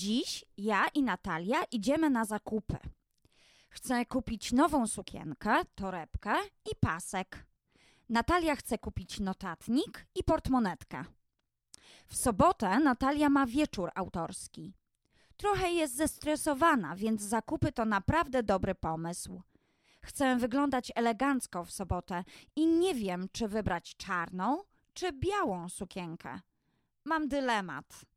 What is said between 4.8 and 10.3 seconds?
sukienkę, torebkę i pasek. Natalia chce kupić notatnik i